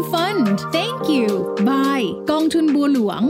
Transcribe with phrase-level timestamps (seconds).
[0.00, 0.46] am Fund
[0.76, 1.28] thank you
[1.68, 3.22] bye กองทุนบัวหลวง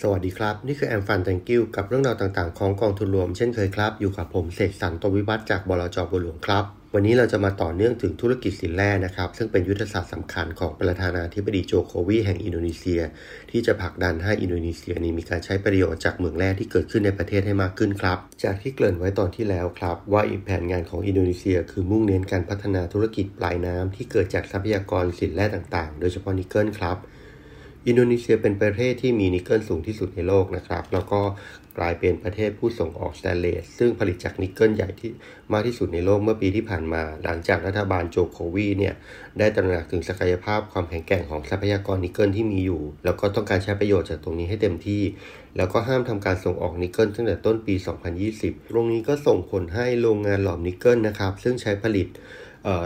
[0.00, 13.00] สวัสดีครับ นี่คือแอมฟันแตงกิ้วกับเรื่องราวต่างๆ ของกองทุนรวมเช่นเคยครับ อยู่กับผมเสกสรรตวิวัฒจากบลจบัวหลวงครับ วันนี้เราจะมาต่อเนื่องถึงธุรกิจสินแร่นะครับ ซึ่งเป็นยุทธศาสตร์สำคัญของประธานาธิบดีโจโควีแห่งอินโดนีเซีย
[13.50, 26.98] ที่จะผลักดันให้อินโดนีเซียนี้มีการใช้ประโยชน์จากเหมืองแร่ที่เกิดขึ้นในประเทศให้มากขึ้นครับ จากที่เกริ่นไว้ตอนที่แล้วครับ ว่าอีกแผนงานของอินโดนีเซีย คือมุ่งเน้นการพัฒนาธุรกิจปลายน้ำที่เกิดจากทรัพยากรสินแร่ต่างๆ โดยเฉพาะนิกเกิลครับ
[27.88, 31.20] อินโดนีเซียเป็นประเทศที่มีนิกเกิลสูงที่สุดในโลกนะครับ แล้วก็
[31.78, 35.10] กลายเป็นประเทศผู้ส่งออกสแตนเลส ซึ่งผลิตจากนิกเกิลใหญ่ที่
[35.52, 38.94] มากที่สุดในโลกเมื่อปีที่ผ่านมา หลังจากรัฐบาลโจโกวีเนี่ย
[39.38, 45.02] ได้ตระหนักถึงศักยภาพความแข็งแกร่งของทรัพยากรนิกเกิลที่มีอยู่ แล้วก็ต้องการใช้ประโยชน์จากตรงนี้ให้เต็มที่
[45.56, 47.74] แล้วก็ห้ามทำการส่งออกนิกเกิลตั้งแต่ต้นปี
[48.22, 52.08] 2020 ตรงนี้ก็ส่งผลให้โรงงานหลอมนิกเกิลนะครับซึ่งใช้ผลิต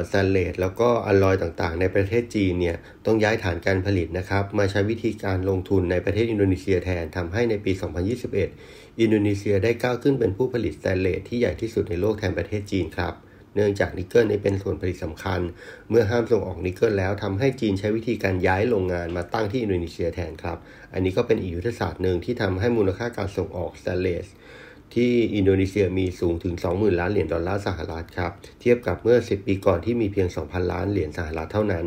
[0.09, 7.73] สแตนเลสแล้วก็อลลอยต่างๆ ในประเทศจีนเนี่ยต้องย้ายฐานการผลิตนะครับมาใช้วิธีการลงทุนในประเทศอินโดนีเซียแทนทำให้ในปี
[8.37, 13.15] 2021 อินโดนีเซียได้ก้าวขึ้นเป็นผู้ผลิตสแตนเลสที่ใหญ่ที่สุดในโลกแทนประเทศจีนครับ
[13.57, 15.41] เนื่องจากนิกเกิลเป็นส่วนผลิตสำคัญ
[15.91, 20.59] เมื่อห้ามส่งออกนิกเกิลแล้วทำให้จีนใช้วิธีการย้ายโรงงานมาตั้งที่อินโดนีเซียแทนครับ
[20.95, 24.27] อันนี้ก็เป็นอีกยุทธศาสตร์หนึ่งที่ทำให้มูลค่าการส่งออกสแตนเลส
[24.95, 31.87] ที่อินโดนีเซียมีสูงถึง 20,000 ล้านเหรียญดอลลาร์สหรัฐครับ เทียบกับเมื่อ 10 ปีก่อนที่มีเพียง 2,000 ล้านเหรียญสหรัฐเท่านั้น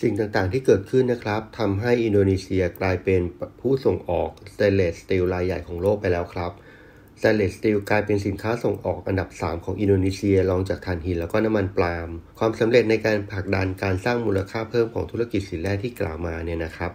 [0.00, 3.20] สิ่งต่างๆที่เกิดขึ้นนะครับทำให้อินโดนีเซียกลายเป็น
[3.60, 6.52] ผู้ส่งออก stainless steel รายใหญ่ของโลกไปแล้วครับ
[7.18, 16.92] stainless steel กลายเป็นสินค้าส่งออกอันดับ 3 ของอินโดนีเซียรองจากถ่านหินแล้วก็น้ำมันปาล์มความสำเร็จในการผลักดันการสร้างมูลค่าเพิ่มของธุรกิจสินแร่ที่กล่าวมาเนี่ยนะครับ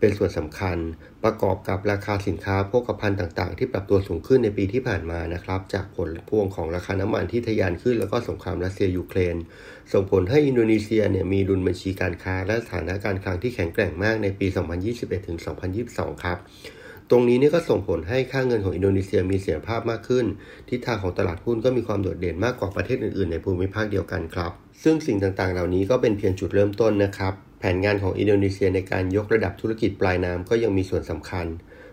[0.00, 0.78] เป็นส่วนสำคัญ
[1.24, 9.36] ประกอบกับราคาสินค้าโภคภัณฑ์ต่างๆ ที่ปรับตัวสูงขึ้นในปีที่ผ่านมานะครับ จากผลพวงของราคาน้ำมันที่ทะยานขึ้น แล้วก็สงครามรัสเซียยูเครน
[9.92, 14.46] ส่งผลให้อินโดนีเซียเนี่ยมีดุลบัญชีการค้าและสถานะการคลังที่แข็งแกร่งมากในปี
[15.14, 16.38] 2021-2022 ครับ
[17.10, 20.26] ตรงนี้นี่ก็ส่งผลให้ค่าเงินของอินโดนีเซียมีเสถียรภาพมากขึ้น
[20.68, 31.46] ทิศทางของตลาดหุ้นก็มีความโดดเด่นมากกว่าประเทศอื่นๆ ในภูมิภาคเดียวกันครับ ซึ่งสิ่งต่างๆ เหล่านี้ก็เป็นเพียงจุดเริ่มต้นนะครับ แผนงานของอินโดนีเซียในการยกระดับธุรกิจปลายน้ำก็ยังมีส่วนสำคัญ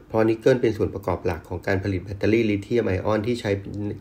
[0.08, 3.52] เพราะนิกเกิลเป็นส่วนประกอบหลักของการผลิตแบตเตอรี่ลิเธียมไอออนที่ใช้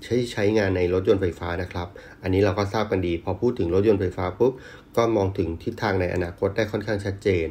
[0.05, 1.89] ใช้ใช้งานในรถยนต์ไฟฟ้านะครับ
[2.23, 4.53] อันนี้เราก็ทราบกันดี พอพูดถึงรถยนต์ไฟฟ้าปุ๊บ
[4.97, 7.47] ก็มองถึงทิศทางในอนาคตได้ค่อนข้างชัดเจน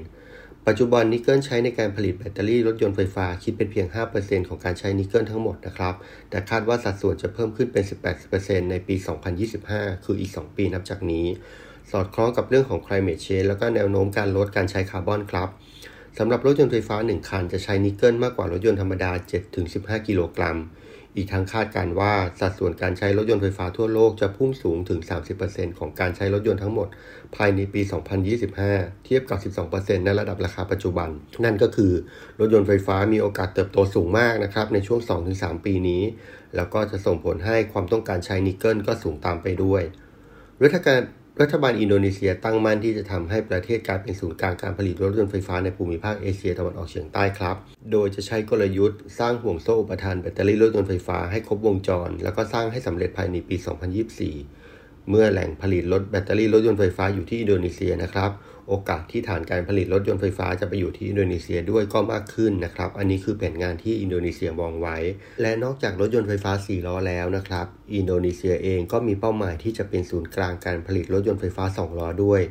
[0.70, 3.88] ปัจจุบันนิกเกิลใช้ในการผลิตแบตเตอรี่รถยนต์ไฟฟ้าคิดเป็นเพียง
[4.18, 5.96] 5%ของการใช้นิกเกิลทั้งหมดนะครับ
[6.30, 7.84] แต่คาดว่าสัดส่วนจะเพิ่มขึ้นเป็น
[8.28, 8.96] 18%ในปี
[9.50, 11.26] 2025 คืออีก 2 ปีนับจากนี้
[11.92, 15.50] สอดคล้องกับเรื่องของ climate change แล้วก็แนวโน้มการลดการใช้คาร์บอนครับ
[16.18, 19.12] สำหรับรถยนต์ไฟฟ้า 1 คันจะใช้นิกเกิลมากกว่ารถยนต์ธรรมดา
[19.59, 20.58] 7-15 กิโลกรัม
[21.16, 25.00] อีกทั้งคาดการณ์ว่าสัดส่วนการใช้รถยนต์ไฟฟ้าทั่วโลกจะพุ่งสูงถึง
[25.40, 26.88] 30%ของการใช้รถยนต์ทั้งหมด
[27.36, 27.81] ภายในปี
[28.44, 29.40] 2025 เทียบกับ
[29.74, 31.09] 12%ในระดับราคาปัจจุบัน
[31.44, 31.94] นั่นก็คือ
[32.40, 35.00] รถยนต์ไฟฟ้ามีโอกาสเติบโตสูงมากนะครับในช่วง
[35.34, 36.03] 2-3 ปีนี้
[36.56, 39.82] แล้วก็จะส่งผลให้ความต้องการใช้นิกเกิลก็สูงตามไปด้วย
[40.64, 41.02] รัฐการ
[41.41, 47.56] รัฐบาลอินโดนีเซียตั้งมั่นที่จะทำให้ประเทศกลายเป็นศูนย์กลางการผลิตรถยนต์ไฟฟ้าในภูมิภาคเอเชียตะวันออกเฉียงใต้ครับ
[47.91, 53.56] โดยจะใช้กลยุทธ์สร้างห่วงโซ่อุปทานแบตเตอรี่รถยนต์ไฟฟ้าให้ครบวงจร แล้วก็สร้างให้สำเร็จภายในปี
[54.34, 58.31] 2024 เมื่อแหล่งผลิตรถแบตเตอรี่รถยนต์ไฟฟ้าอยู่ที่อินโดนีเซียนะครับ
[58.70, 64.98] โอกาสที่ฐานการผลิตรถยนต์ไฟฟ้าจะไปอยู่ที่อินโดนีเซียด้วยก็มากขึ้นนะครับ อันนี้คือแผนงานที่อินโดนีเซียมองไว้
[65.42, 67.66] และนอกจากรถยนต์ไฟฟ้า 4 ล้อแล้วนะครับ
[67.96, 72.42] อินโดนีเซียเองก็มีเป้าหมายที่จะเป็นศูนย์กลางการผลิตรถยนต์ไฟฟ้า 2 ล้อด้วย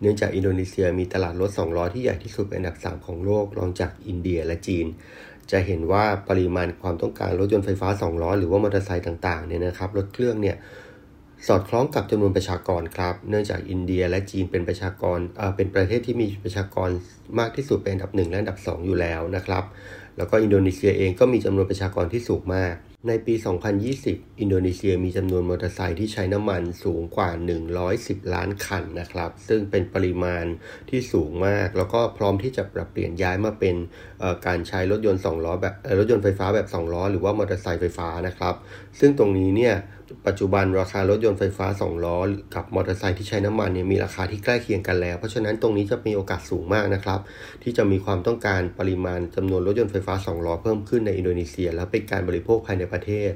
[0.00, 4.86] เนื่องจากอินโดนีเซียมีตลาดรถ 2 ล้อที่ใหญ่ที่สุดเป็นอันดับ 3 ของโลกรองจากอินเดียและจีน
[5.50, 10.56] จะเห็นว่าปริมาณความต้องการรถยนต์ไฟฟ้า 2 ล้อ หรือว่ามอเตอร์ไซค์ต่างๆเนี่ยนะครับรถเครื่องเนี่ย
[11.48, 16.90] สอดคล้องกับจำนวนประชากรครับ เนื่องจากอินเดียและจีนเป็นประชากร เป็นประเทศที่มีประชากร
[17.38, 19.64] มากที่สุดเป็นอันดับ 1 และอันดับ 2 อยู่แล้วนะครับ
[20.16, 22.74] แล้วก็อินโดนีเซียเองก็มีจำนวนประชากรที่สูงมาก
[23.08, 23.34] ในปี
[23.86, 27.30] 2020 อินโดนีเซียมีจำนวนมอเตอร์ไซค์ที่ใช้น้ำมันสูงกว่า
[27.82, 30.44] 110 ล้านคันนะครับ ซึ่งเป็นปริมาณ
[30.90, 33.76] ที่สูงมาก แล้วก็พร้อมที่จะปรับเปลี่ยนย้ายมาเป็น
[34.46, 38.54] การใช้รถยนต์2ล้อแบบรถยนต์ไฟฟ้าแบบ 2 ล้อ หรือว่ามอเตอร์ไซค์ไฟฟ้านะครับ
[39.00, 39.74] ซึ่งตรงนี้เนี่ย
[40.26, 42.18] ปัจจุบันราคารถยนต์ไฟฟ้า 2 ล้อ
[42.54, 47.20] กับมอเตอร์ไซค์ที่ใช้น้ำมันเนี่ยมีราคาที่ใกล้เคียงกันแล้ว เพราะฉะนั้นตรงนี้จะมีโอกาสสูงมากนะครับ
[47.62, 53.32] ที่จะมีความต้องการปริมาณจำนวนรถยนต์ไฟฟ้า 2 ล้อเพิ่มขึ้นในอินโดนีเซีย และเป็นการบริโภคภายในประเทศ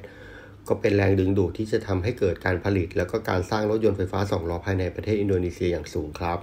[0.69, 6.39] ก็เป็นแรงดึงดูดที่จะทำให้เกิดการผลิต แล้วก็การสร้างรถยนต์ไฟฟ้า2ล้อภายในประเทศอินโดนีเซียอย่างสูงครับ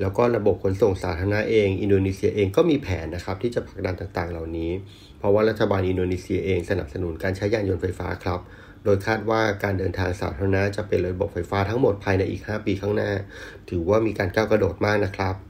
[0.00, 4.70] แล้วก็ระบบขนส่งสาธารณะเอง อินโดนีเซียเองก็มีแผนนะครับที่จะผลักดันต่างๆ เหล่านี้
[5.18, 8.40] เพราะว่ารัฐบาลอินโดนีเซียเองสนับสนุนการใช้ยานยนต์ไฟฟ้าครับ
[8.84, 13.10] โดยคาดว่าการเดินทางสาธารณะจะเป็นระบบไฟฟ้าทั้งหมดภายในอีก 5 ปีข้างหน้า
[13.68, 15.47] ถือว่ามีการก้าวกระโดดมากนะครับ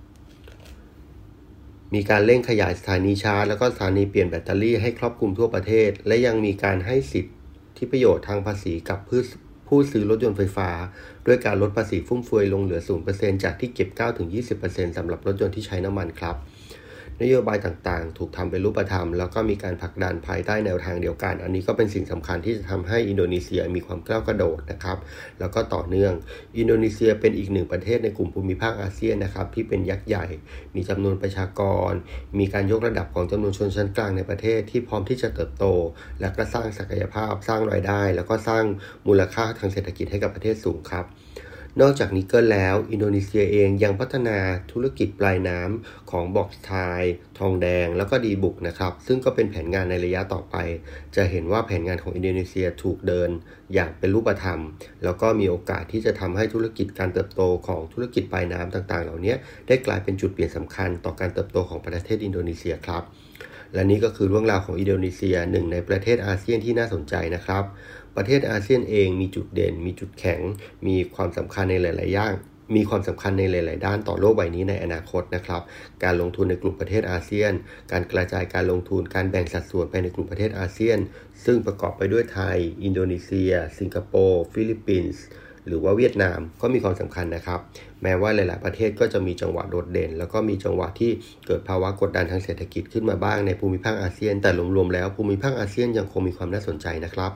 [1.94, 7.32] มีการเร่งขยายสถานีชาร์จ แล้วก็สถานีเปลี่ยนแบตเตอรี่ให้ครอบคลุมทั่วประเทศ และยังมีการให้สิทธิ
[7.76, 8.98] ที่ประโยชน์ทางภาษีกับ
[9.68, 10.70] ผู้ซื้อรถยนต์ไฟฟ้า
[11.26, 12.80] ด้วยการลดภาษีฟุ่มเฟือยลงเหลือ
[13.12, 13.88] 0%จากที่เก็บ
[14.38, 16.36] 9-20%สำหรับรถยนต์ที่ใช้น้ำมันครับ
[17.22, 24.98] นโยบายต่างๆ ถูกทำเป็นรูปธรรม แล้วก็มีการผลักดันภายใต้แนวทางเดียวกัน อันนี้ก็เป็นสิ่งสำคัญที่จะทำให้อินโดนีเซียมีความก้าวกระโดดนะครับ
[25.38, 26.12] แล้วก็ต่อเนื่อง
[26.58, 30.26] อินโดนีเซียเป็นอีกหนึ่งประเทศในกลุ่มภูมิภาคอาเซียนนะครับที่เป็นยักษ์ใหญ่
[30.74, 31.92] มีจำนวนประชากร
[32.38, 35.64] มีการยกระดับของจำนวนชนชั้นกลางในประเทศที่พร้อมที่จะเติบโต
[36.20, 38.64] และก็สร้างศักยภาพ สร้างรายได้ แล้วก็สร้าง
[39.08, 41.06] มูลค่าทางเศรษฐกิจให้กับประเทศสูงครับ
[41.80, 44.38] นอกจากนิกเกิลแล้ว อินโดนีเซียเองยังพัฒนา
[44.72, 47.02] ธุรกิจปลายน้ำของบอกไซต์
[47.38, 50.56] ทองแดงแล้วก็ดีบุกนะครับ ซึ่งก็เป็นแผนงานในระยะต่อไป
[51.16, 53.30] จะเห็นว่าแผนงานของอินโดนีเซียถูกเดิน
[53.74, 54.60] อย่างเป็นรูปธรรม
[55.04, 59.34] แล้วก็มีโอกาสที่จะทำให้ธุรกิจการเติบโตของธุรกิจปลายน้ำต่างๆ เหล่านี้
[59.66, 63.04] ได้กลายเป็นจุดเปลี่ยนสำคัญต่อการเติบโตของประเทศอินโดนีเซียครับ
[63.74, 67.64] และนี่ก็คือเรื่องราวของอินโดนีเซียหนึ่งในประเทศอาเซียนที่น่าสนใจนะครับ
[68.16, 70.40] ประเทศอาเซียนเองมีจุดเด่น มีจุดแข็ง
[70.86, 72.32] มีความสำคัญในหลาย ๆ อย่าง
[72.76, 75.62] มีความสำคัญในหลาย ๆ ด้านต่อโลกใบนี้ในอนาคตนะครับ
[76.04, 77.52] การลงทุนในกลุ่มประเทศอาเซียน
[77.92, 80.98] การกระจายการลงทุน การแบ่งสัดส่วนไปในกลุ่มประเทศอาเซียน
[81.44, 85.22] ซึ่งประกอบไปด้วยไทย อินโดนีเซีย สิงคโปร์ ฟิลิปปินส์
[85.68, 87.60] หรือว่าเวียดนามก็มีความสำคัญนะครับ
[88.02, 91.10] แม้ว่าหลาย ๆ ประเทศก็จะมีจังหวะโดดเด่น แล้วก็มีจังหวะที่
[91.46, 97.32] เกิดภาวะกดดันทางเศรษฐกิจขึ้นมาบ้างในภูมิภาคอาเซียน แต่รวม ๆ แล้วภูมิภาคอาเซียนยังคงมีความน่าสนใจนะครับ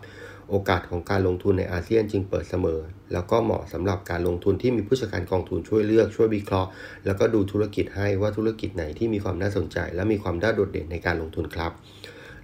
[0.51, 2.81] โอกาสของการลงทุนในอาเซียนจึงเปิดเสมอ
[3.13, 6.71] แล้วก็เหมาะสำหรับการลงทุนที่มีผู้จัดการกองทุนช่วยเลือกช่วยวิเคราะห์
[7.07, 11.73] แล้วก็ดูธุรกิจให้ว่าธุรกิจไหนที่มีความน่าสนใจ และมีความน่าโดดเด่นในการลงทุนครับ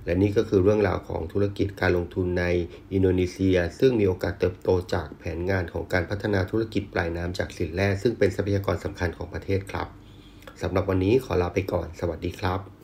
[0.08, 2.44] และนี่ก็คือเรื่องราวของธุรกิจการลงทุนใน
[2.92, 9.88] อินโดนีเซีย ซึ่งมีโอกาสเติบโตจากแผนงานของการพัฒนาธุรกิจปลายน้ำจากสินแร่ซึ่งเป็นทรัพยากรสำคัญของประเทศครับ
[10.62, 12.77] สำหรับวันนี้ขอลาไปก่อน สวัสดีครับ